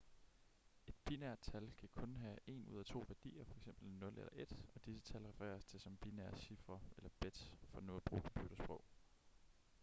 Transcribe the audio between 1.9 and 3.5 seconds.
kun have en ud af to værdier